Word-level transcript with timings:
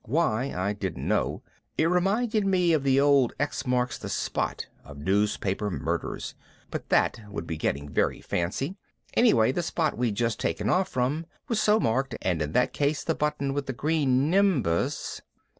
Why 0.05 0.51
I 0.57 0.73
don't 0.73 0.97
know. 0.97 1.43
It 1.77 1.85
reminded 1.85 2.43
me 2.43 2.73
of 2.73 2.81
the 2.81 2.99
old 2.99 3.33
"X 3.39 3.67
Marks 3.67 3.99
the 3.99 4.09
Spot" 4.09 4.65
of 4.83 4.97
newspaper 4.97 5.69
murders, 5.69 6.33
but 6.71 6.89
that 6.89 7.21
would 7.29 7.45
be 7.45 7.55
getting 7.55 7.87
very 7.87 8.19
fancy. 8.19 8.77
Anyway 9.13 9.51
the 9.51 9.61
spot 9.61 9.99
we'd 9.99 10.15
just 10.15 10.39
taken 10.39 10.69
off 10.71 10.89
from 10.89 11.27
was 11.47 11.61
so 11.61 11.79
marked 11.79 12.15
and 12.23 12.41
in 12.41 12.53
that 12.53 12.73
case 12.73 13.03
the 13.03 13.13
button 13.13 13.53
with 13.53 13.67
the 13.67 13.73
green 13.73 14.31
nimbus 14.31 15.21